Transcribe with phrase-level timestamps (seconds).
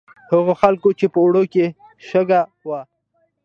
[0.31, 1.73] هغو خلکو چې په اوړو کې یې
[2.09, 2.81] شګه وه.